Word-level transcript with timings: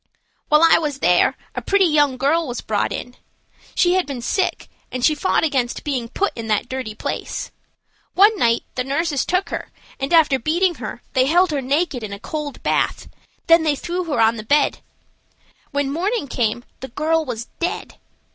"While 0.49 0.63
I 0.63 0.79
was 0.79 0.97
there 0.97 1.37
a 1.53 1.61
pretty 1.61 1.85
young 1.85 2.17
girl 2.17 2.47
was 2.47 2.59
brought 2.59 2.91
in. 2.91 3.17
She 3.75 3.93
had 3.93 4.07
been 4.07 4.23
sick, 4.23 4.67
and 4.91 5.05
she 5.05 5.13
fought 5.13 5.43
against 5.43 5.83
being 5.83 6.09
put 6.09 6.33
in 6.35 6.47
that 6.47 6.67
dirty 6.67 6.95
place. 6.95 7.51
One 8.15 8.35
night 8.35 8.63
the 8.73 8.83
nurses 8.83 9.25
took 9.25 9.49
her 9.49 9.69
and, 9.99 10.11
after 10.11 10.39
beating 10.39 10.73
her, 10.81 11.03
they 11.13 11.27
held 11.27 11.51
her 11.51 11.61
naked 11.61 12.01
in 12.01 12.13
a 12.13 12.19
cold 12.19 12.63
bath, 12.63 13.09
then 13.45 13.61
they 13.61 13.75
threw 13.75 14.05
her 14.05 14.19
on 14.19 14.37
her 14.37 14.43
bed. 14.43 14.79
When 15.69 15.91
morning 15.93 16.27
came 16.27 16.63
the 16.79 16.87
girl 16.87 17.23
was 17.23 17.45
dead. 17.59 17.99